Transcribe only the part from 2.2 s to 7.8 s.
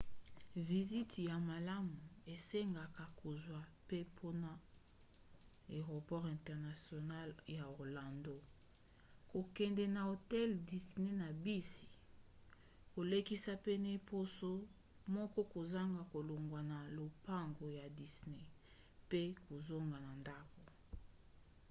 esengaka kozwa mpempona aeroport international ya